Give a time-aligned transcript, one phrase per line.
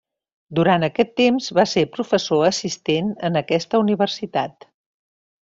[0.59, 4.69] Durant aquest temps va ser professor assistent en aquesta universitat.